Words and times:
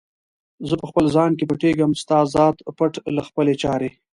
زه 0.67 0.75
په 0.81 0.85
خپل 0.89 1.05
ځان 1.15 1.31
کې 1.37 1.45
پټیږم، 1.49 1.91
ستا 2.01 2.17
ذات 2.35 2.57
پټ 2.77 2.93
له 3.15 3.21
خپلي 3.27 3.53
چارې 3.63 3.89